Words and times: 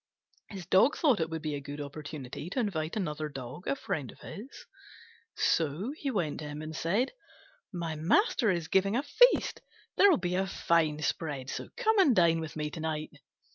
His 0.49 0.65
dog 0.65 0.97
thought 0.97 1.19
it 1.19 1.29
would 1.29 1.43
be 1.43 1.53
a 1.53 1.59
good 1.61 1.79
opportunity 1.79 2.49
to 2.49 2.59
invite 2.59 2.95
another 2.95 3.29
Dog, 3.29 3.67
a 3.67 3.75
friend 3.75 4.11
of 4.11 4.21
his; 4.21 4.65
so 5.37 5.93
he 5.95 6.09
went 6.09 6.39
to 6.39 6.47
him 6.47 6.63
and 6.63 6.75
said, 6.75 7.11
"My 7.71 7.95
master 7.95 8.49
is 8.49 8.67
giving 8.67 8.95
a 8.95 9.03
feast: 9.03 9.61
there'll 9.97 10.17
be 10.17 10.33
a 10.33 10.47
fine 10.47 11.03
spread, 11.03 11.51
so 11.51 11.69
come 11.77 11.99
and 11.99 12.15
dine 12.15 12.39
with 12.39 12.55
me 12.55 12.71
to 12.71 12.79
night." 12.79 13.11